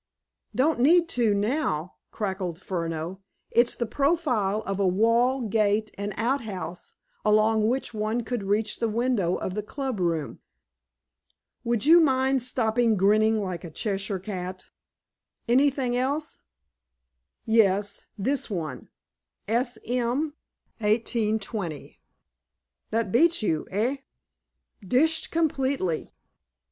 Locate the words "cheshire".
13.69-14.17